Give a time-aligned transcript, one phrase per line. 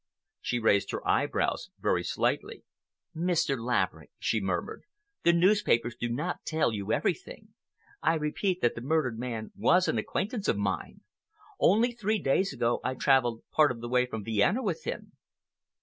[0.41, 2.63] She raised her eyebrows very slightly.
[3.15, 3.55] "Mr.
[3.63, 4.81] Laverick," she murmured,
[5.21, 7.49] "the newspapers do not tell you everything.
[8.01, 11.01] I repeat that the murdered man was an acquaintance of mine.
[11.59, 15.11] Only three days ago I traveled part of the way from Vienna with him."